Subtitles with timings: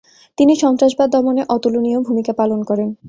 [0.37, 2.89] তিনি সন্ত্রাসবাদ দমনে অতুলনীয় ভূমিকা পালন করেন।